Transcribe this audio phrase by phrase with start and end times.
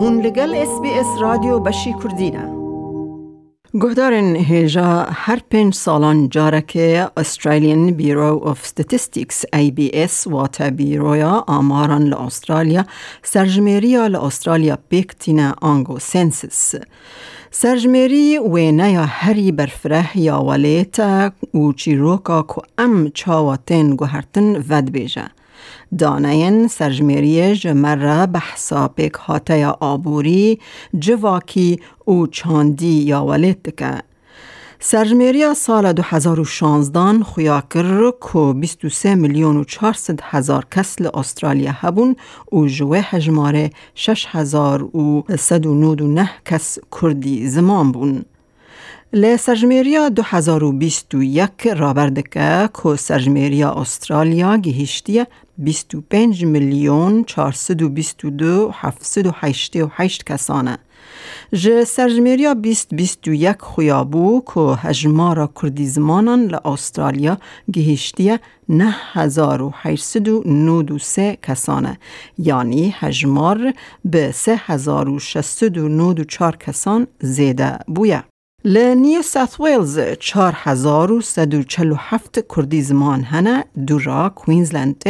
[0.00, 2.48] هون لگل اس بی اس رادیو بشی کردینه
[3.82, 6.76] گهدارن هیجا هر پنج سالان جارک
[7.16, 12.84] استرالیان بیرو of Statistics ABS واتا بیرویا آماران لأسترالیا
[13.22, 16.74] سرجمیریا لأسترالیا بیکتینا آنگو سنسس
[17.50, 25.37] سرجمیری و نیا هری برفره یا ولیتا و چیروکا که ام چاواتین گوهرتن ود بیجه.
[25.98, 30.60] دانین سرجمیری جمره بحثا پیک هاته یا آبوری
[30.98, 34.08] جواکی او چاندی یا ولید که
[34.80, 42.16] سرجمیری سال 2016 خویا کر که 23 میلیون و 400 هزار کس ل استرالیا هبون
[42.52, 48.24] و جوه هجماره 6 هزار و 199 کس کردی زمان بون.
[49.12, 55.24] ل سرجمیریا 2021 رابردکه که سرجمیریا استرالیا گهشتی
[55.58, 60.78] 25 میلیون 422 788 کسانه.
[61.52, 67.38] ج سرجمیریا 2021 خویابو که هجمارا کردی زمانان استرالیا
[67.72, 68.38] گهشتی
[68.68, 71.98] 9893 کسانه
[72.38, 73.72] یعنی هجمار
[74.04, 78.24] به 3694 کسان زیده بویه.
[78.64, 84.28] ل نیو ساث ویلز چار هزار و سد و چلو هفت کردی زمان هنه دورا
[84.28, 85.04] کوینزلند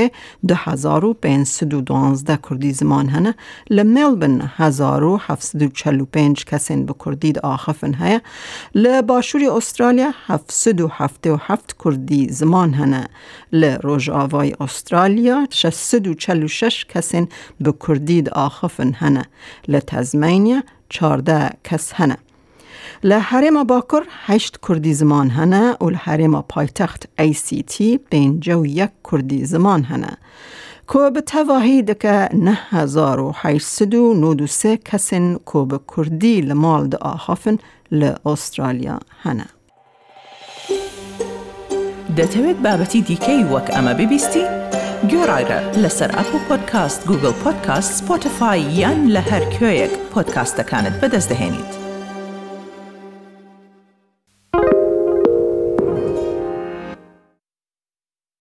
[0.48, 3.34] دو هزار و پین سد و دانزده کردی زمان هنه.
[3.70, 8.20] ل ملبن هزار و هفت و چلو پنج کسین به کردی آخفن هیا
[8.74, 13.08] ل باشوری استرالیا هفت سد و هفت و هفت کردی زمان هنه.
[13.52, 17.28] ل روژ آوای استرالیا شست و چلو شش کسین
[17.60, 19.24] به کردی آخفن هنه.
[19.68, 22.16] ل تزمینیا چارده کس هنه.
[23.08, 27.74] لە هەرێمە باکوڕ هەشت کوردی زمان هەنە و لە هەرێمە پایتەخت ICT
[28.10, 28.22] پێ
[28.60, 30.12] و یەک کوردی زمان هەنە.
[30.90, 37.56] کۆ بە تەواهی دەکە 1993 کەسن کۆ بە کوردی لە ماڵ دە ئاهافن
[38.00, 39.48] لە ئوسترالیا هەنە.
[42.18, 44.44] دەتەوێت بابەتی دیکەی وەک ئەمە ببیستی؟
[45.10, 51.77] گۆڕایرە لەسەر ئەپ و پۆدکاست گوگل پۆدکاست سپۆتفاای یان لە هەر کوێیەک پۆدکاستەکانت بەدەستدەێنیت.